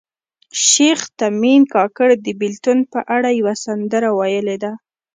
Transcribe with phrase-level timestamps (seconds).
[0.67, 4.71] شیخ تیمن کاکړ د بیلتون په اړه یوه سندره ویلې ده